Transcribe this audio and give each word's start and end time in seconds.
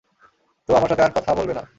তো, 0.69 0.75
আমার 0.75 0.89
সাথে 0.89 1.03
আর 1.03 1.13
কথা 1.15 1.31
বলবে 1.35 1.53
না? 1.53 1.63